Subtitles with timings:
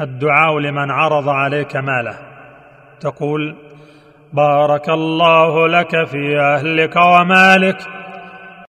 [0.00, 2.14] الدعاء لمن عرض عليك ماله.
[3.00, 3.56] تقول
[4.32, 7.99] بارك الله لك في أهلك ومالك